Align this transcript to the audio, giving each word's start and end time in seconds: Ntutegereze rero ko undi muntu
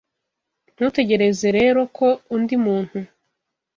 Ntutegereze 0.75 1.47
rero 1.57 1.79
ko 1.97 2.07
undi 2.35 2.55
muntu 2.65 2.97